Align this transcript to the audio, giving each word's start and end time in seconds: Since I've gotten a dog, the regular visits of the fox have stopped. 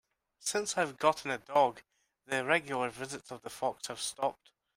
Since 0.39 0.79
I've 0.79 0.97
gotten 0.97 1.29
a 1.29 1.37
dog, 1.37 1.83
the 2.25 2.43
regular 2.43 2.89
visits 2.89 3.29
of 3.29 3.43
the 3.43 3.51
fox 3.51 3.85
have 3.85 3.99
stopped. 4.01 4.49